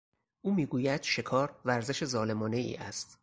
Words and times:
او 0.41 0.53
میگوید 0.55 1.03
شکار 1.03 1.55
ورزش 1.65 2.05
ظالمانهای 2.05 2.75
است. 2.75 3.17